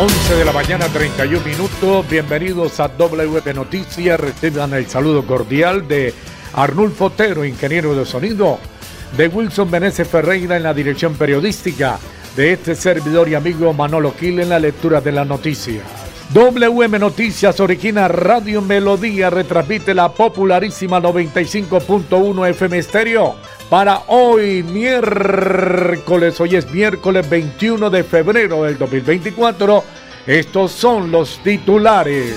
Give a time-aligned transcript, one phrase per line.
[0.00, 2.08] 11 de la mañana, 31 minutos.
[2.08, 4.18] Bienvenidos a WM Noticias.
[4.18, 6.14] Reciban el saludo cordial de
[6.54, 8.58] Arnulfo Otero, ingeniero de sonido,
[9.18, 11.98] de Wilson Meneses Ferreira en la dirección periodística,
[12.34, 15.84] de este servidor y amigo Manolo Quil en la lectura de las noticias.
[16.32, 23.34] WM Noticias origina Radio Melodía, retransmite la popularísima 95.1 FM Estéreo.
[23.68, 29.82] Para hoy, miércoles, hoy es miércoles 21 de febrero del 2024,
[30.24, 32.36] estos son los titulares.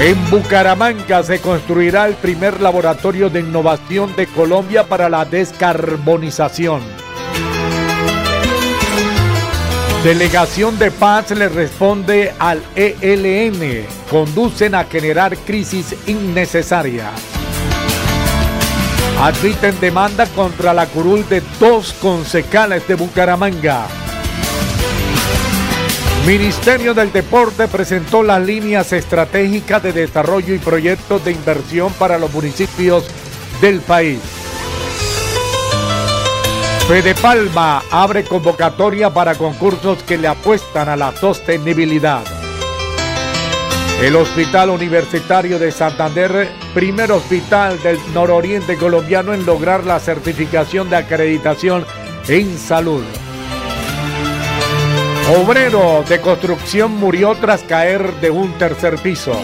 [0.00, 7.07] En Bucaramanga se construirá el primer laboratorio de innovación de Colombia para la descarbonización.
[10.04, 13.84] Delegación de Paz le responde al ELN.
[14.08, 17.10] Conducen a generar crisis innecesaria.
[19.20, 23.88] Admiten demanda contra la curul de dos concejales de Bucaramanga.
[26.24, 32.32] Ministerio del Deporte presentó las líneas estratégicas de desarrollo y proyectos de inversión para los
[32.32, 33.04] municipios
[33.60, 34.37] del país.
[36.88, 42.22] Fede Palma abre convocatoria para concursos que le apuestan a la sostenibilidad.
[44.00, 50.96] El Hospital Universitario de Santander, primer hospital del nororiente colombiano en lograr la certificación de
[50.96, 51.84] acreditación
[52.26, 53.04] en salud.
[55.38, 59.38] Obrero de construcción murió tras caer de un tercer piso.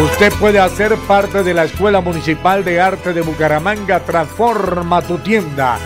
[0.00, 5.76] Usted puede hacer parte de la Escuela Municipal de Arte de Bucaramanga Transforma tu tienda,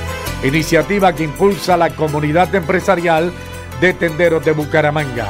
[0.44, 3.32] iniciativa que impulsa la comunidad empresarial
[3.80, 5.28] de tenderos de Bucaramanga.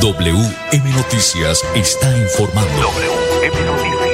[0.00, 2.70] WM Noticias está informando.
[2.70, 4.09] WM Noticias.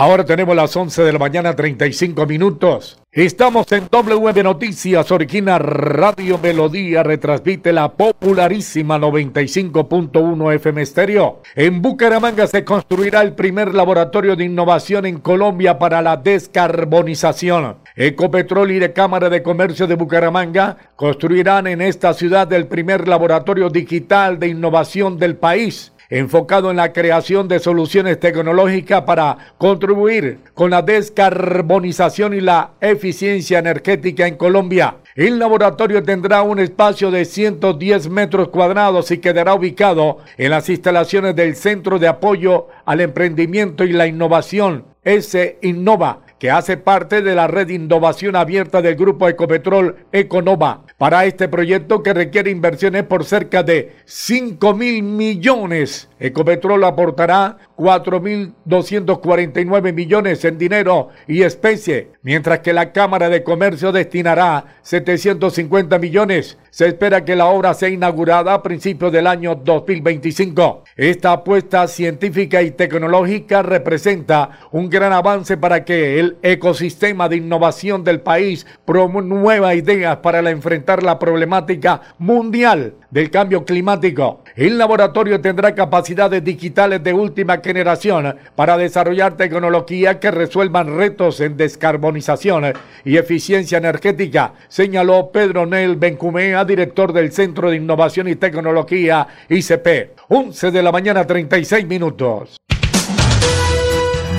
[0.00, 3.02] Ahora tenemos las 11 de la mañana, 35 minutos.
[3.10, 11.42] Estamos en WM Noticias, Origina Radio Melodía, retransmite la popularísima 95.1 FM Estéreo.
[11.56, 17.78] En Bucaramanga se construirá el primer laboratorio de innovación en Colombia para la descarbonización.
[17.96, 23.68] Ecopetrol y de Cámara de Comercio de Bucaramanga construirán en esta ciudad el primer laboratorio
[23.68, 30.70] digital de innovación del país enfocado en la creación de soluciones tecnológicas para contribuir con
[30.70, 34.96] la descarbonización y la eficiencia energética en Colombia.
[35.14, 41.34] El laboratorio tendrá un espacio de 110 metros cuadrados y quedará ubicado en las instalaciones
[41.34, 47.34] del Centro de Apoyo al Emprendimiento y la Innovación, S Innova que hace parte de
[47.34, 50.82] la red de innovación abierta del grupo Ecopetrol Econova.
[50.98, 59.92] Para este proyecto que requiere inversiones por cerca de 5 mil millones, Ecopetrol aportará 4.249
[59.92, 66.58] millones en dinero y especie, mientras que la Cámara de Comercio destinará 750 millones.
[66.70, 70.82] Se espera que la obra sea inaugurada a principios del año 2025.
[70.98, 78.02] Esta apuesta científica y tecnológica representa un gran avance para que el ecosistema de innovación
[78.02, 84.42] del país promueva ideas para enfrentar la problemática mundial del cambio climático.
[84.58, 91.56] El laboratorio tendrá capacidades digitales de última generación para desarrollar tecnología que resuelvan retos en
[91.56, 92.72] descarbonización
[93.04, 100.18] y eficiencia energética, señaló Pedro Nel Bencumea, director del Centro de Innovación y Tecnología ICP.
[100.26, 102.56] 11 de la mañana 36 minutos.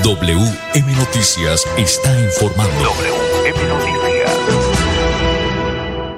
[0.04, 2.74] WM Noticias está informando.
[2.84, 4.09] WM Noticias.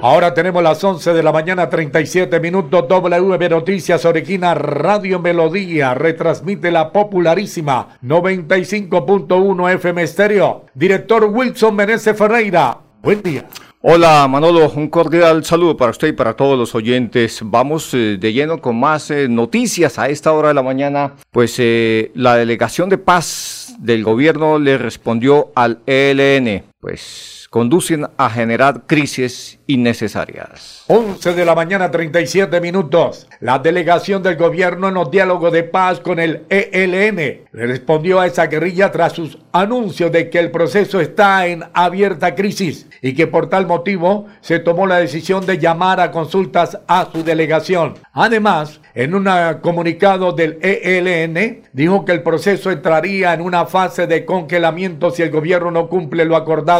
[0.02, 2.88] Ahora tenemos las 11 de la mañana, 37 minutos.
[2.88, 10.66] WB Noticias Oriquina Radio Melodía retransmite la popularísima 95.1 FM Estéreo.
[10.74, 12.78] Director Wilson Menezes Ferreira.
[13.00, 13.46] Buen día.
[13.80, 17.38] Hola Manolo, un cordial saludo para usted y para todos los oyentes.
[17.44, 21.12] Vamos eh, de lleno con más eh, noticias a esta hora de la mañana.
[21.30, 26.71] Pues eh, la delegación de paz del gobierno le respondió al ELN.
[26.82, 30.82] Pues conducen a generar crisis innecesarias.
[30.88, 33.28] 11 de la mañana 37 minutos.
[33.38, 38.46] La delegación del gobierno en los diálogos de paz con el ELN respondió a esa
[38.46, 43.48] guerrilla tras sus anuncios de que el proceso está en abierta crisis y que por
[43.48, 47.94] tal motivo se tomó la decisión de llamar a consultas a su delegación.
[48.12, 49.28] Además, en un
[49.60, 55.30] comunicado del ELN, dijo que el proceso entraría en una fase de congelamiento si el
[55.30, 56.71] gobierno no cumple lo acordado.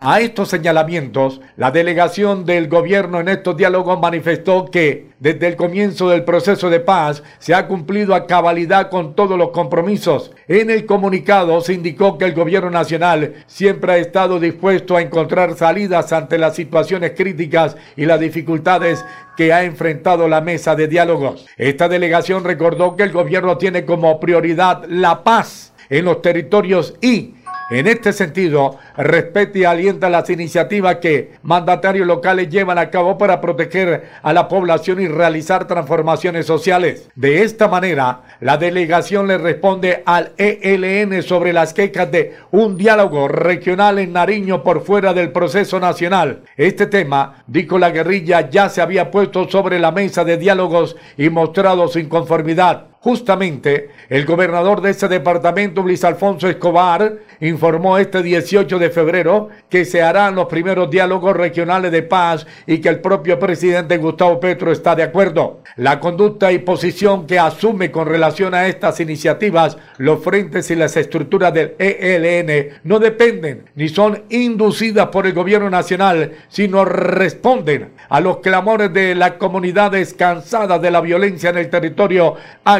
[0.00, 6.10] A estos señalamientos, la delegación del gobierno en estos diálogos manifestó que desde el comienzo
[6.10, 10.32] del proceso de paz se ha cumplido a cabalidad con todos los compromisos.
[10.48, 15.56] En el comunicado se indicó que el gobierno nacional siempre ha estado dispuesto a encontrar
[15.56, 19.02] salidas ante las situaciones críticas y las dificultades
[19.34, 21.46] que ha enfrentado la mesa de diálogos.
[21.56, 27.34] Esta delegación recordó que el gobierno tiene como prioridad la paz en los territorios y
[27.70, 33.42] en este sentido, respete y alienta las iniciativas que mandatarios locales llevan a cabo para
[33.42, 37.10] proteger a la población y realizar transformaciones sociales.
[37.14, 43.28] De esta manera, la delegación le responde al ELN sobre las quejas de un diálogo
[43.28, 46.44] regional en Nariño por fuera del proceso nacional.
[46.56, 51.28] Este tema, dijo la guerrilla, ya se había puesto sobre la mesa de diálogos y
[51.28, 52.86] mostrado su inconformidad.
[53.00, 59.84] Justamente, el gobernador de ese departamento, Luis Alfonso Escobar, informó este 18 de febrero que
[59.84, 64.72] se harán los primeros diálogos regionales de paz y que el propio presidente Gustavo Petro
[64.72, 65.60] está de acuerdo.
[65.76, 70.96] La conducta y posición que asume con relación a estas iniciativas los frentes y las
[70.96, 78.20] estructuras del ELN no dependen ni son inducidas por el gobierno nacional, sino responden a
[78.20, 82.34] los clamores de las comunidades cansadas de la violencia en el territorio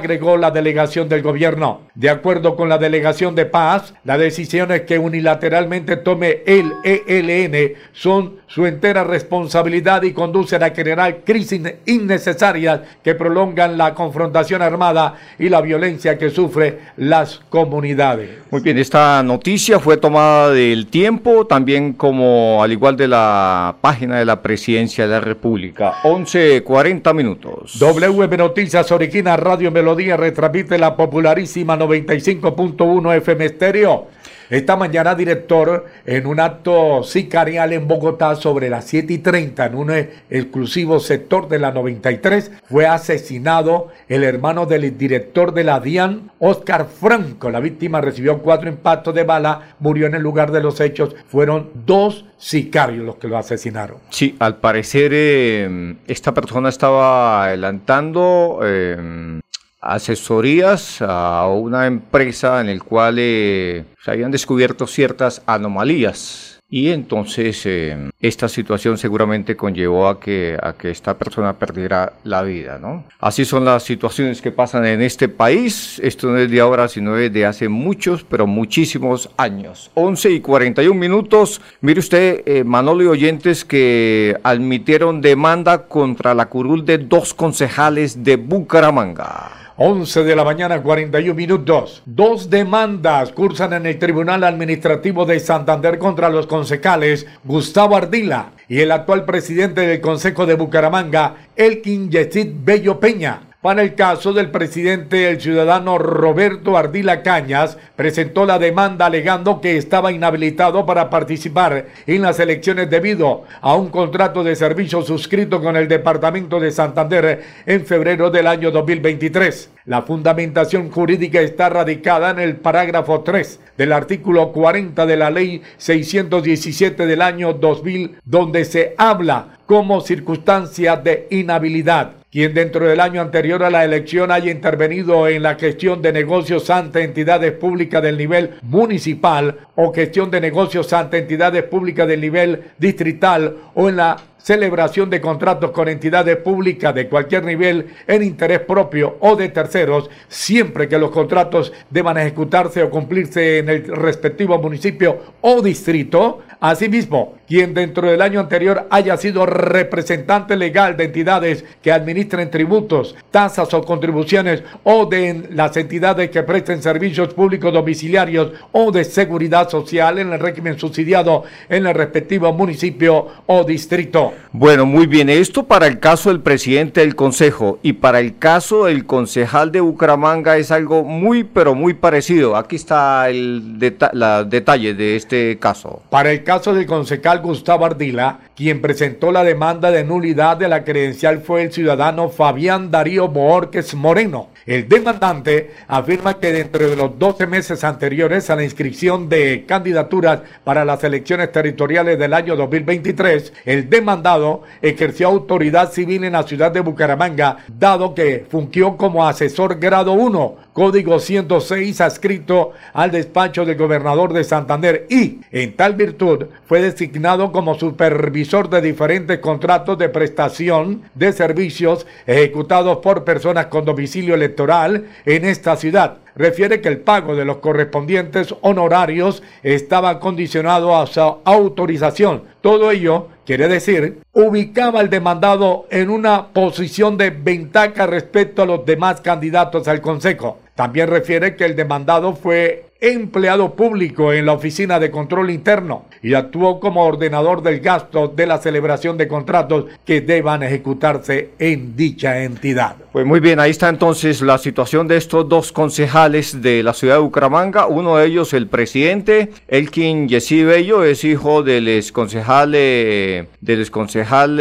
[0.08, 1.82] agregó la delegación del gobierno.
[1.94, 8.38] De acuerdo con la delegación de paz, las decisiones que unilateralmente tome el ELN son
[8.46, 15.50] su entera responsabilidad y conducen a generar crisis innecesarias que prolongan la confrontación armada y
[15.50, 18.31] la violencia que sufre las comunidades.
[18.50, 24.19] Muy bien, esta noticia fue tomada del tiempo, también como al igual de la página
[24.19, 25.96] de la Presidencia de la República.
[26.05, 27.79] 11.40 minutos.
[27.79, 34.06] WB Noticias Origina Radio Melodía día retransmite la popularísima 95.1 FM Estéreo.
[34.50, 39.74] Esta mañana, director, en un acto sicarial en Bogotá sobre las 7 y 30, en
[39.74, 46.31] un exclusivo sector de la 93, fue asesinado el hermano del director de la DIAN,
[46.38, 47.50] Oscar Franco.
[47.50, 51.14] La víctima recibió cuatro impactos de bala, murió en el lugar de los hechos.
[51.26, 53.98] Fueron dos sicarios los que lo asesinaron.
[54.08, 59.40] Sí, al parecer eh, esta persona estaba adelantando eh,
[59.81, 67.65] asesorías a una empresa en el cual eh, se habían descubierto ciertas anomalías y entonces
[67.65, 73.05] eh, esta situación seguramente conllevó a que, a que esta persona perdiera la vida, ¿no?
[73.20, 75.99] Así son las situaciones que pasan en este país.
[76.05, 79.91] Esto no es de ahora, sino de hace muchos, pero muchísimos años.
[79.94, 81.63] 11 y 41 minutos.
[81.81, 88.23] Mire usted, eh, Manolo y oyentes, que admitieron demanda contra la curul de dos concejales
[88.23, 89.68] de Bucaramanga.
[89.81, 92.03] 11 de la mañana, 41 minutos.
[92.05, 98.81] Dos demandas cursan en el Tribunal Administrativo de Santander contra los concejales Gustavo Ardila y
[98.81, 103.47] el actual presidente del Consejo de Bucaramanga, Elkin Yesid Bello Peña.
[103.60, 109.77] Para el caso del presidente, el ciudadano Roberto Ardila Cañas presentó la demanda alegando que
[109.77, 115.74] estaba inhabilitado para participar en las elecciones debido a un contrato de servicio suscrito con
[115.74, 119.72] el Departamento de Santander en febrero del año 2023.
[119.86, 125.62] La fundamentación jurídica está radicada en el parágrafo 3 del artículo 40 de la ley
[125.79, 133.23] 617 del año 2000, donde se habla como circunstancia de inhabilidad quien dentro del año
[133.23, 138.19] anterior a la elección haya intervenido en la gestión de negocios ante entidades públicas del
[138.19, 144.17] nivel municipal o gestión de negocios ante entidades públicas del nivel distrital o en la
[144.39, 150.09] celebración de contratos con entidades públicas de cualquier nivel en interés propio o de terceros,
[150.29, 156.41] siempre que los contratos deban ejecutarse o cumplirse en el respectivo municipio o distrito.
[156.61, 163.15] Asimismo, quien dentro del año anterior haya sido representante legal de entidades que administren tributos,
[163.31, 169.69] tasas o contribuciones o de las entidades que presten servicios públicos domiciliarios o de seguridad
[169.69, 174.28] social en el régimen subsidiado en el respectivo municipio o distrito.
[174.53, 175.29] Bueno, muy bien.
[175.29, 179.81] Esto para el caso del presidente del Consejo y para el caso del concejal de
[179.81, 182.56] Bucaramanga es algo muy, pero muy parecido.
[182.56, 186.03] Aquí está el detalle de este caso.
[186.11, 190.85] Para el caso del concejal Gustavo Ardila, quien presentó la demanda de nulidad de la
[190.85, 194.49] credencial fue el ciudadano Fabián Darío Borges Moreno.
[194.69, 200.43] El demandante afirma que dentro de los 12 meses anteriores a la inscripción de candidaturas
[200.63, 206.70] para las elecciones territoriales del año 2023, el demandado ejerció autoridad civil en la ciudad
[206.70, 213.79] de Bucaramanga, dado que fungió como asesor grado 1, código 106 adscrito al despacho del
[213.79, 220.10] gobernador de Santander y, en tal virtud, fue designado como supervisor de diferentes contratos de
[220.10, 226.19] prestación de servicios ejecutados por personas con domicilio electoral en esta ciudad.
[226.34, 232.44] Refiere que el pago de los correspondientes honorarios estaba condicionado a su autorización.
[232.60, 238.86] Todo ello, quiere decir, ubicaba al demandado en una posición de ventaja respecto a los
[238.86, 240.58] demás candidatos al Consejo.
[240.79, 246.35] También refiere que el demandado fue empleado público en la Oficina de Control Interno y
[246.35, 252.44] actuó como ordenador del gasto de la celebración de contratos que deban ejecutarse en dicha
[252.44, 252.94] entidad.
[253.11, 257.17] Pues muy bien, ahí está entonces la situación de estos dos concejales de la ciudad
[257.17, 257.89] de Bucaramanga.
[257.89, 263.49] Uno de ellos, el presidente, Elkin Yesí Bello, es hijo del exconcejal, del
[263.81, 264.56] exconcejal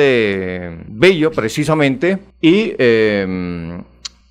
[0.87, 2.73] Bello, precisamente, y...
[2.79, 3.77] Eh,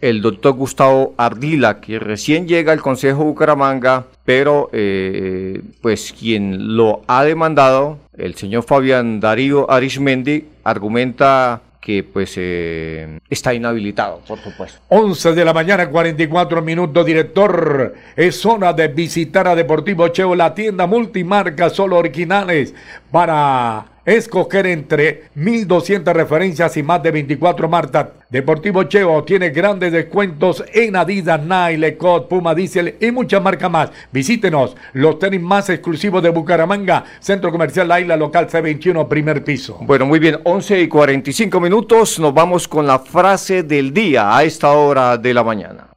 [0.09, 7.03] el doctor Gustavo Ardila, que recién llega al Consejo Bucaramanga, pero eh, pues quien lo
[7.09, 14.81] ha demandado, el señor Fabián Darío Arismendi, argumenta que pues eh, está inhabilitado, por supuesto.
[14.89, 17.95] 11 de la mañana, 44 minutos, director.
[18.17, 22.75] Es hora de visitar a Deportivo Cheo, la tienda multimarca, solo originales,
[23.11, 28.07] para escoger entre 1200 referencias y más de 24 marcas.
[28.31, 33.91] Deportivo Cheo tiene grandes descuentos en Adidas, Nike, Lecot, Puma Diesel y muchas marcas más.
[34.13, 39.79] Visítenos, los tenis más exclusivos de Bucaramanga, Centro Comercial La Isla Local C21, primer piso.
[39.83, 44.45] Bueno, muy bien, 11 y 45 minutos, nos vamos con la frase del día a
[44.45, 45.96] esta hora de la mañana.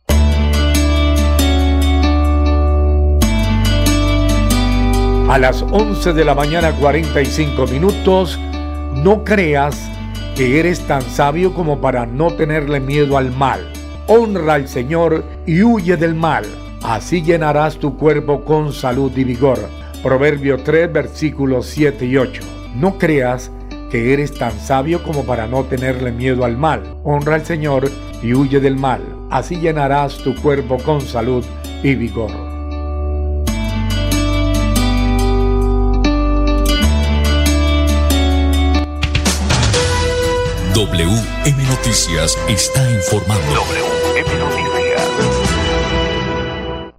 [5.30, 8.40] A las 11 de la mañana 45 minutos,
[8.96, 9.80] no creas
[10.36, 13.72] que eres tan sabio como para no tenerle miedo al mal.
[14.08, 16.46] Honra al Señor y huye del mal.
[16.82, 19.60] Así llenarás tu cuerpo con salud y vigor.
[20.02, 22.42] Proverbio 3, versículos 7 y 8.
[22.74, 23.52] No creas
[23.92, 26.82] que eres tan sabio como para no tenerle miedo al mal.
[27.04, 27.88] Honra al Señor
[28.24, 29.04] y huye del mal.
[29.30, 31.46] Así llenarás tu cuerpo con salud
[31.84, 32.49] y vigor.
[40.80, 43.44] WM Noticias está informando.
[43.54, 45.10] WM Noticias.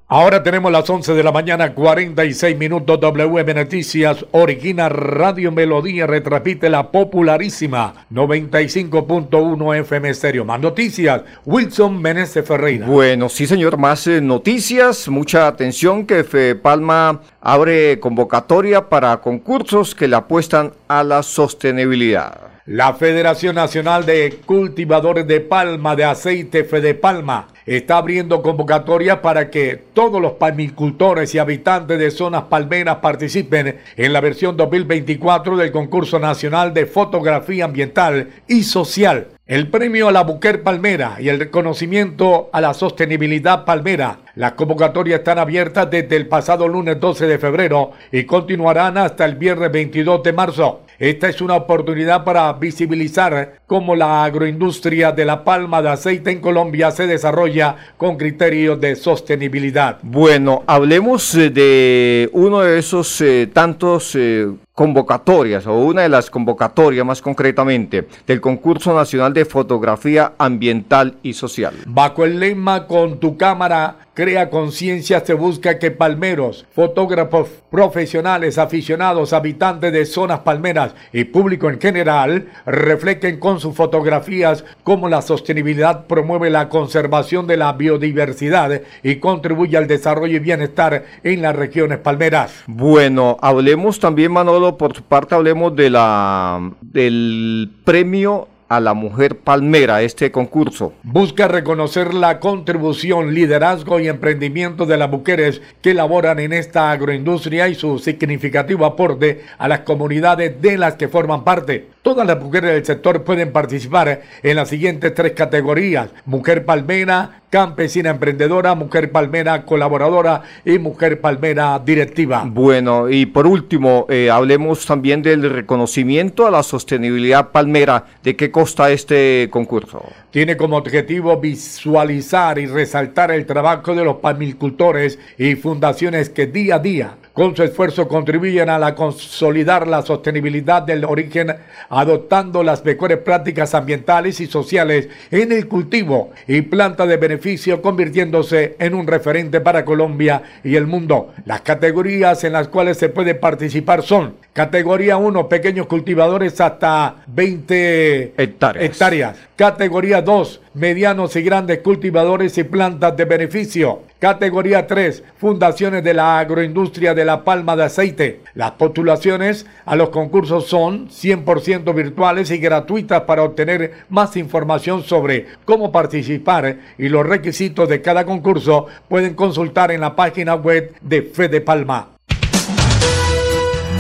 [0.07, 3.01] Ahora tenemos las 11 de la mañana, 46 minutos.
[3.01, 10.45] WM Noticias, Origina Radio Melodía, retrapite la popularísima 95.1 FM Stereo.
[10.45, 12.87] Más noticias, Wilson Meneses Ferreira.
[12.87, 15.09] Bueno, sí, señor, más eh, noticias.
[15.09, 22.50] Mucha atención que Fe Palma abre convocatoria para concursos que le apuestan a la sostenibilidad.
[22.73, 29.51] La Federación Nacional de Cultivadores de Palma de Aceite Fede Palma está abriendo convocatoria para
[29.51, 35.73] que todos los palmicultores y habitantes de zonas palmeras participen en la versión 2024 del
[35.73, 41.41] concurso nacional de fotografía ambiental y social el premio a la Buquer Palmera y el
[41.41, 44.21] reconocimiento a la sostenibilidad palmera.
[44.37, 49.35] Las convocatorias están abiertas desde el pasado lunes 12 de febrero y continuarán hasta el
[49.35, 50.83] viernes 22 de marzo.
[51.01, 56.41] Esta es una oportunidad para visibilizar cómo la agroindustria de la palma de aceite en
[56.41, 59.97] Colombia se desarrolla con criterios de sostenibilidad.
[60.03, 66.29] Bueno, hablemos eh, de uno de esos eh, tantos eh, convocatorias o una de las
[66.29, 71.73] convocatorias más concretamente del concurso nacional de fotografía ambiental y social.
[71.87, 79.33] Bajo el lema con tu cámara crea conciencia se busca que palmeros, fotógrafos profesionales, aficionados,
[79.33, 86.05] habitantes de zonas palmeras y público en general reflejen con sus fotografías cómo la sostenibilidad
[86.05, 91.97] promueve la conservación de la biodiversidad y contribuye al desarrollo y bienestar en las regiones
[92.01, 92.53] palmeras.
[92.67, 100.31] Bueno, hablemos también Manolo, por su parte hablemos del premio a la mujer palmera este
[100.31, 100.93] concurso.
[101.03, 107.67] Busca reconocer la contribución, liderazgo y emprendimiento de las mujeres que laboran en esta agroindustria
[107.67, 111.89] y su significativo aporte a las comunidades de las que forman parte.
[112.03, 116.09] Todas las mujeres del sector pueden participar en las siguientes tres categorías.
[116.25, 122.45] Mujer palmera, campesina emprendedora, mujer palmera colaboradora y mujer palmera directiva.
[122.47, 128.07] Bueno, y por último, eh, hablemos también del reconocimiento a la sostenibilidad palmera.
[128.23, 128.51] ¿De qué
[128.91, 130.03] este concurso?
[130.31, 136.77] Tiene como objetivo visualizar y resaltar el trabajo de los palmicultores y fundaciones que día
[136.77, 141.57] a día con su esfuerzo contribuyen a la consolidar la sostenibilidad del origen,
[141.89, 148.77] adoptando las mejores prácticas ambientales y sociales en el cultivo y planta de beneficio, convirtiéndose
[148.79, 151.33] en un referente para Colombia y el mundo.
[151.47, 158.35] Las categorías en las cuales se puede participar son categoría 1, pequeños cultivadores hasta 20
[158.37, 158.85] hectáreas.
[158.85, 159.37] hectáreas.
[159.57, 164.10] Categoría 2, medianos y grandes cultivadores y plantas de beneficio.
[164.21, 168.43] Categoría 3, fundaciones de la agroindustria de la palma de aceite.
[168.55, 175.47] Las postulaciones a los concursos son 100% virtuales y gratuitas para obtener más información sobre
[175.65, 181.23] cómo participar y los requisitos de cada concurso pueden consultar en la página web de
[181.23, 182.11] Fede Palma.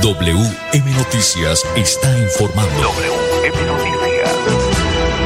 [0.03, 3.30] WM Noticias está informando.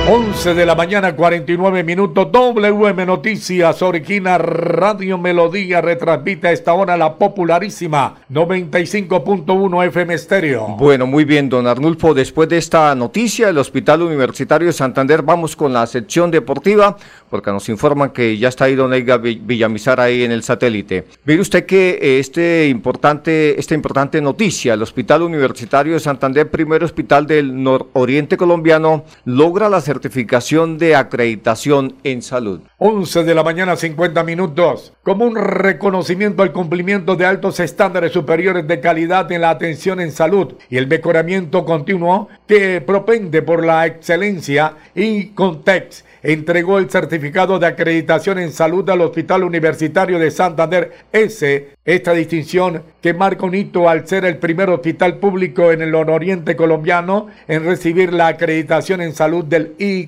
[0.07, 2.29] 11 de la mañana, 49 minutos.
[2.31, 10.77] WM Noticias, Origina Radio Melodía, retransmite a esta hora la popularísima 95.1 FM Estéreo.
[10.79, 12.13] Bueno, muy bien, don Arnulfo.
[12.13, 16.99] Después de esta noticia, el Hospital Universitario de Santander, vamos con la sección deportiva,
[17.31, 21.07] porque nos informan que ya está ahí don Eiga Villamizar ahí en el satélite.
[21.25, 27.27] Mire usted que este importante, esta importante noticia, el Hospital Universitario de Santander, primer hospital
[27.27, 32.61] del nororiente colombiano, logra la certificación de acreditación en salud.
[32.79, 34.93] 11 de la mañana, 50 minutos.
[35.05, 40.11] Como un reconocimiento al cumplimiento de altos estándares superiores de calidad en la atención en
[40.11, 47.59] salud y el mejoramiento continuo que propende por la excelencia y Context entregó el certificado
[47.59, 51.69] de acreditación en salud al Hospital Universitario de Santander S.
[51.85, 56.57] Esta distinción que marca un hito al ser el primer hospital público en el nororiente
[56.57, 60.07] colombiano en recibir la acreditación en salud del e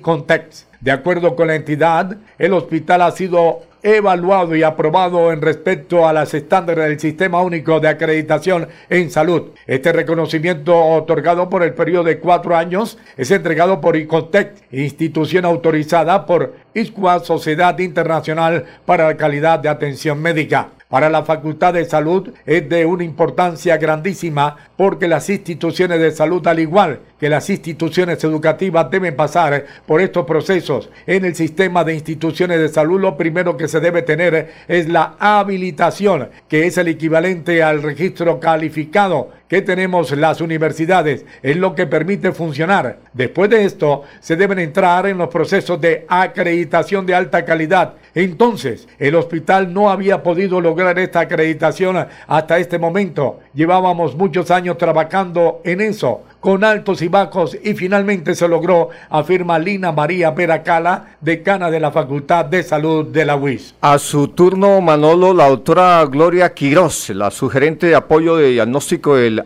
[0.81, 6.13] De acuerdo con la entidad, el hospital ha sido evaluado y aprobado en respecto a
[6.13, 9.51] las estándares del Sistema Único de Acreditación en Salud.
[9.65, 16.25] Este reconocimiento otorgado por el periodo de cuatro años es entregado por ICONTEC, institución autorizada
[16.25, 22.29] por ISCUA, Sociedad Internacional para la Calidad de Atención Médica para la Facultad de Salud
[22.45, 28.23] es de una importancia grandísima porque las instituciones de salud, al igual que las instituciones
[28.23, 30.66] educativas, deben pasar por estos procesos.
[31.05, 35.15] En el sistema de instituciones de salud, lo primero que se debe tener es la
[35.19, 41.25] habilitación, que es el equivalente al registro calificado que tenemos las universidades.
[41.41, 42.99] Es lo que permite funcionar.
[43.13, 47.93] Después de esto, se deben entrar en los procesos de acreditación de alta calidad.
[48.13, 53.39] Entonces, el hospital no había podido lograr esta acreditación hasta este momento.
[53.53, 59.59] Llevábamos muchos años trabajando en eso con altos y bajos y finalmente se logró, afirma
[59.59, 63.75] Lina María Peracala, decana de la Facultad de Salud de la UIS.
[63.81, 69.36] A su turno, Manolo, la doctora Gloria Quiroz, la sugerente de apoyo de diagnóstico del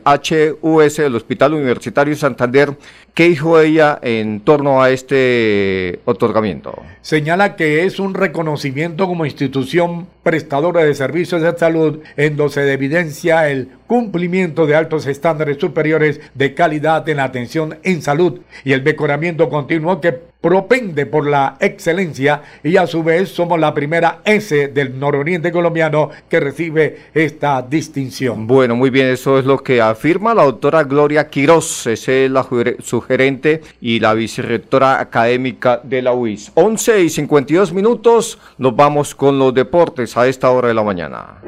[0.61, 2.75] HUS del Hospital Universitario Santander,
[3.13, 6.81] ¿qué dijo ella en torno a este otorgamiento?
[7.01, 12.71] Señala que es un reconocimiento como institución prestadora de servicios de salud en donde se
[12.71, 18.73] evidencia el cumplimiento de altos estándares superiores de calidad en la atención en salud y
[18.73, 24.21] el mejoramiento continuo que propende por la excelencia y a su vez somos la primera
[24.25, 28.47] S del nororiente colombiano que recibe esta distinción.
[28.47, 32.45] Bueno, muy bien, eso es lo que afirma la doctora Gloria Quiroz, es la
[32.79, 36.51] sugerente y la vicerrectora académica de la UIS.
[36.55, 41.41] 11 y 52 minutos, nos vamos con los deportes a esta hora de la mañana.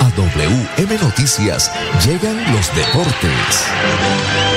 [0.00, 1.72] A WM Noticias
[2.06, 4.53] llegan los deportes.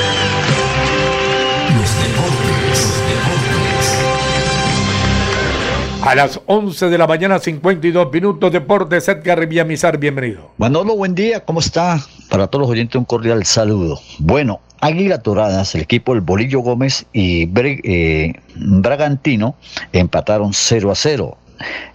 [6.08, 10.52] A las 11 de la mañana, 52 minutos, Deportes, Edgar Villamizar, bienvenido.
[10.58, 12.00] Manolo, buen día, ¿cómo está?
[12.30, 14.00] Para todos los oyentes, un cordial saludo.
[14.18, 19.58] Bueno, Águila Toradas, el equipo del Bolillo Gómez y eh, Bragantino
[19.92, 21.38] empataron 0 a 0.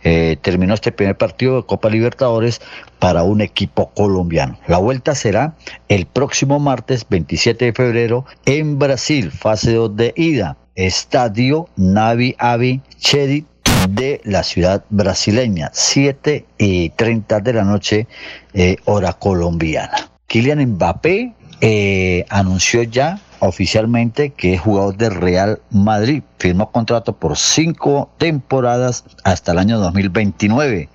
[0.05, 2.61] Eh, terminó este primer partido de Copa Libertadores
[2.99, 4.59] para un equipo colombiano.
[4.69, 5.55] La vuelta será
[5.89, 10.59] el próximo martes 27 de febrero en Brasil, fase 2 de ida.
[10.75, 13.47] Estadio Navi Avi Chedit
[13.89, 18.07] de la ciudad brasileña, 7 y 30 de la noche,
[18.55, 20.11] eh, hora colombiana.
[20.27, 26.23] Kylian Mbappé eh, anunció ya oficialmente que es jugador de Real Madrid.
[26.39, 30.89] Firmó contrato por cinco temporadas hasta el año 2029.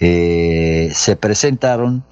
[0.00, 2.02] Eh, se presentaron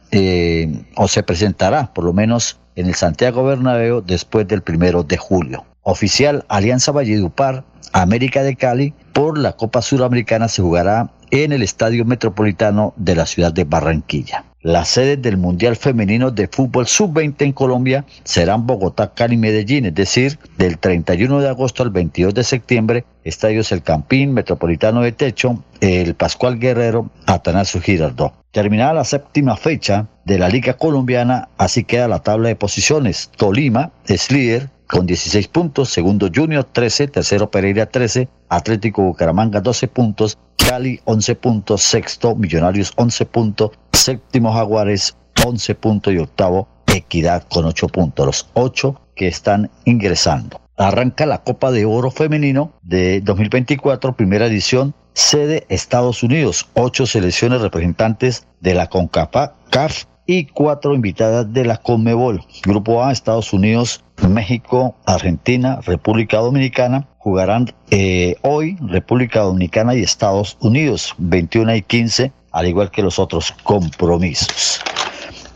[0.96, 5.64] o se presentará por lo menos en el Santiago Bernabéu después del primero de julio.
[5.83, 12.05] Oficial Alianza Valledupar América de Cali por la Copa Suramericana se jugará en el Estadio
[12.05, 14.44] Metropolitano de la ciudad de Barranquilla.
[14.62, 19.87] Las sedes del Mundial Femenino de Fútbol Sub-20 en Colombia serán Bogotá, Cali y Medellín,
[19.87, 25.12] es decir, del 31 de agosto al 22 de septiembre, estadios El Campín, Metropolitano de
[25.12, 28.35] Techo, el Pascual Guerrero, Atanasio Girardot.
[28.51, 33.31] Terminada la séptima fecha de la Liga Colombiana, así queda la tabla de posiciones.
[33.37, 39.87] Tolima es líder con 16 puntos, segundo Junior 13, tercero Pereira 13, Atlético Bucaramanga 12
[39.88, 47.44] puntos, Cali 11 puntos, sexto Millonarios 11 puntos, séptimo Jaguares 11 puntos y octavo Equidad
[47.48, 50.61] con 8 puntos, los 8 que están ingresando.
[50.76, 57.61] Arranca la Copa de Oro Femenino de 2024, primera edición, sede Estados Unidos, ocho selecciones
[57.61, 62.45] representantes de la CONCACAF y cuatro invitadas de la CONMEBOL.
[62.62, 67.09] Grupo A, Estados Unidos, México, Argentina, República Dominicana.
[67.19, 73.19] Jugarán eh, hoy República Dominicana y Estados Unidos, 21 y 15, al igual que los
[73.19, 74.81] otros compromisos.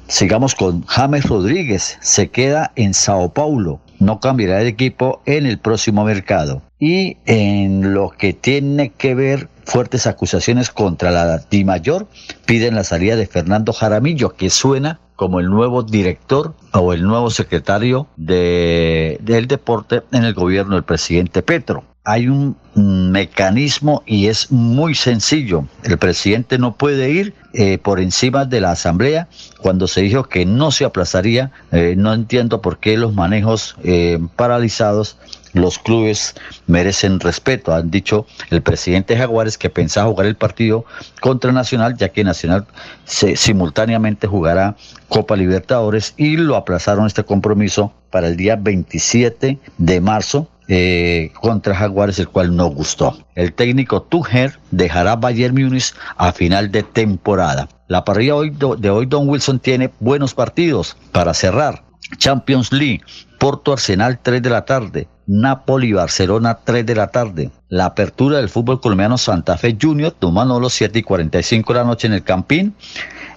[0.09, 5.59] Sigamos con James Rodríguez, se queda en Sao Paulo, no cambiará de equipo en el
[5.59, 6.63] próximo mercado.
[6.81, 12.07] Y en lo que tiene que ver fuertes acusaciones contra la Mayor,
[12.47, 17.31] piden la salida de Fernando Jaramillo, que suena como el nuevo director o el nuevo
[17.31, 21.85] secretario de, del deporte en el gobierno del presidente Petro.
[22.05, 25.67] Hay un mecanismo y es muy sencillo.
[25.85, 30.45] El presidente no puede ir eh, por encima de la asamblea cuando se dijo que
[30.45, 31.51] no se aplazaría.
[31.73, 35.17] Eh, no entiendo por qué los manejos eh, paralizados
[35.55, 36.35] los clubes
[36.67, 37.73] merecen respeto.
[37.73, 40.85] Han dicho el presidente Jaguares que pensaba jugar el partido
[41.21, 42.67] contra Nacional, ya que Nacional
[43.05, 44.77] se, simultáneamente jugará
[45.09, 51.75] Copa Libertadores y lo aplazaron este compromiso para el día 27 de marzo eh, contra
[51.75, 53.19] Jaguares, el cual no gustó.
[53.35, 57.69] El técnico Tucher dejará Bayern Múnich a final de temporada.
[57.89, 58.35] La parrilla
[58.79, 61.85] de hoy, Don Wilson, tiene buenos partidos para cerrar.
[62.19, 63.03] Champions League,
[63.39, 67.51] Porto Arsenal 3 de la tarde, Napoli Barcelona 3 de la tarde.
[67.69, 71.85] La apertura del fútbol colombiano Santa Fe Junior, tomando los 7 y 45 de la
[71.85, 72.75] noche en el Campín.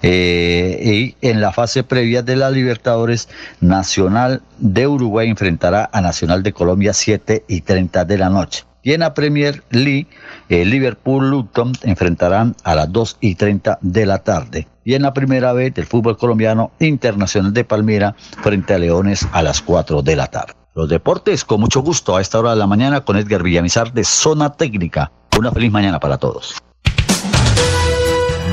[0.01, 3.29] Eh, y en la fase previa de la Libertadores,
[3.61, 8.63] Nacional de Uruguay enfrentará a Nacional de Colombia 7 y 30 de la noche.
[8.83, 10.07] Y en la Premier League,
[10.47, 14.67] Liverpool Luton enfrentarán a las 2 y 30 de la tarde.
[14.85, 19.41] Y en la primera vez del fútbol colombiano, Internacional de Palmira frente a Leones a
[19.41, 20.53] las 4 de la tarde.
[20.73, 24.03] Los deportes con mucho gusto a esta hora de la mañana con Edgar Villamizar de
[24.03, 25.11] Zona Técnica.
[25.37, 26.55] Una feliz mañana para todos.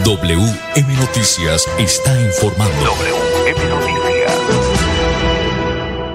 [0.05, 2.75] WM Noticias está informando.
[2.85, 4.39] WM Noticias.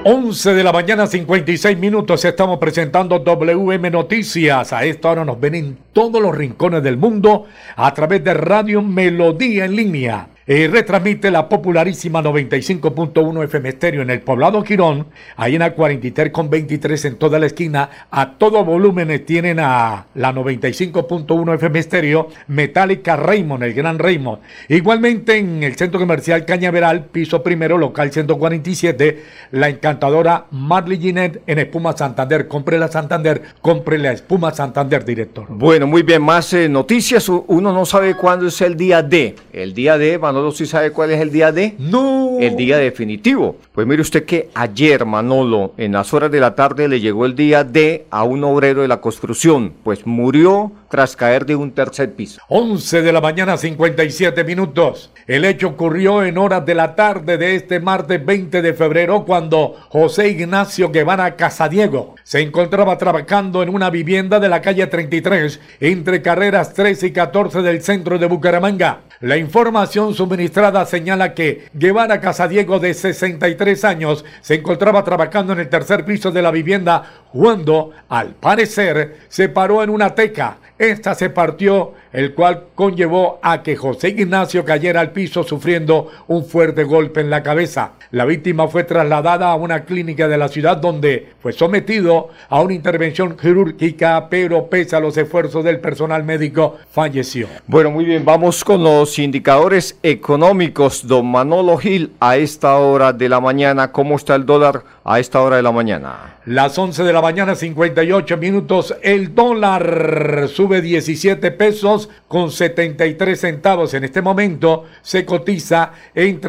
[0.03, 2.23] 11 de la mañana, 56 minutos.
[2.23, 4.73] Estamos presentando WM Noticias.
[4.73, 8.83] A esta hora nos ven en todos los rincones del mundo a través de Radio
[8.83, 15.05] Melodía en línea eh, retransmite la popularísima 95.1 FM Estéreo en el poblado Quirón,
[15.37, 20.07] ahí en la 43 con 23 en toda la esquina, a todo volumen tienen a
[20.15, 24.39] la 95.1 FM Estéreo, Metálica Raymond, el Gran Raymond.
[24.69, 31.59] Igualmente en el centro comercial Cañaveral, piso primero, local 147, la encantadora Marley Ginet en
[31.59, 32.47] Espuma Santander.
[32.47, 35.45] Compre la Santander, compre la Espuma Santander, director.
[35.47, 37.29] Bueno, muy bien, más eh, noticias.
[37.29, 39.35] Uno no sabe cuándo es el día D.
[39.53, 41.75] El día D, Manolo, ¿sí sabe cuál es el día D?
[41.79, 42.37] No.
[42.39, 43.57] El día definitivo.
[43.73, 47.35] Pues mire usted que ayer, Manolo, en las horas de la tarde le llegó el
[47.35, 52.13] día D a un obrero de la construcción, pues murió tras caer de un tercer
[52.13, 52.41] piso.
[52.47, 55.11] 11 de la mañana, 57 minutos.
[55.27, 59.75] El hecho ocurrió en horas de la tarde de este martes 20 de febrero cuando
[59.89, 66.21] José Ignacio Guevara Casadiego se encontraba trabajando en una vivienda de la calle 33 entre
[66.21, 69.01] carreras 13 y 14 del centro de Bucaramanga.
[69.21, 75.67] La información suministrada señala que Guevara Casadiego de 63 años se encontraba trabajando en el
[75.67, 77.03] tercer piso de la vivienda
[77.33, 80.59] cuando, al parecer, se paró en una teca.
[80.77, 86.45] Esta se partió, el cual conllevó a que José Ignacio cayera al piso sufriendo un
[86.45, 87.95] fuerte golpe en la cabeza.
[88.11, 92.73] La víctima fue trasladada a una clínica de la ciudad donde fue sometido a una
[92.73, 97.49] intervención quirúrgica, pero pese a los esfuerzos del personal médico, falleció.
[97.67, 101.07] Bueno, muy bien, vamos con los indicadores económicos.
[101.07, 105.41] Don Manolo Gil, a esta hora de la mañana, ¿cómo está el dólar a esta
[105.41, 106.37] hora de la mañana?
[106.45, 113.93] Las 11 de la mañana, 58 minutos, el dólar sube 17 pesos con 73 centavos.
[113.93, 116.39] En este momento se cotiza en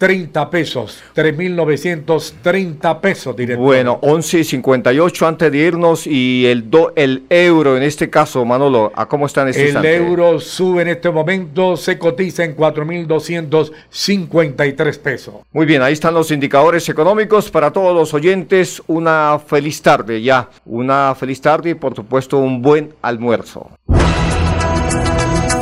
[0.00, 1.02] 3.930 pesos.
[1.14, 3.64] 3.930 pesos, director.
[3.64, 8.42] Bueno, 11 y 58 antes de irnos y el, do, el euro en este caso,
[8.46, 9.96] Manolo, ¿a cómo está en este El instante?
[9.96, 15.34] euro sube en este momento, se cotiza en 4.253 pesos.
[15.52, 18.82] Muy bien, ahí están los indicadores económicos para todos los oyentes.
[18.86, 23.68] Una feliz tarde ya, una feliz tarde y por supuesto un buen almuerzo.